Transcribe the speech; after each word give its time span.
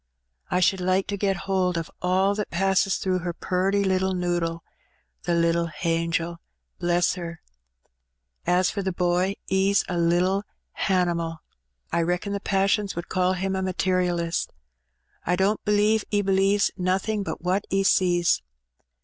I 0.49 0.61
should 0.61 0.81
like 0.81 1.05
to 1.09 1.15
get 1.15 1.43
howld 1.45 1.77
o' 1.77 1.83
all 2.01 2.33
that 2.33 2.49
passes 2.49 2.95
through 2.97 3.19
her 3.19 3.33
purty 3.33 3.83
little 3.83 4.15
noddle, 4.15 4.63
the 5.25 5.35
little 5.35 5.67
hangel— 5.67 6.39
^bless 6.81 7.15
her! 7.17 7.39
As 8.47 8.71
for 8.71 8.81
the 8.81 8.91
boy, 8.91 9.35
'e's 9.51 9.85
a 9.87 9.99
little 9.99 10.43
hanimal. 10.87 11.41
I 11.91 12.01
reckon 12.01 12.33
the 12.33 12.39
passons 12.39 12.95
would 12.95 13.09
call 13.09 13.33
him 13.33 13.55
a 13.55 13.61
materialist. 13.61 14.51
I 15.23 15.35
don't 15.35 15.63
believe 15.65 16.03
'e 16.09 16.23
believes 16.23 16.71
nothing 16.75 17.21
but 17.21 17.43
what 17.43 17.65
'e 17.69 17.83
sees. 17.83 18.41